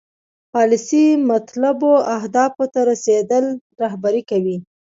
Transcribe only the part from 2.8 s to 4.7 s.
رسیدل رهبري کوي.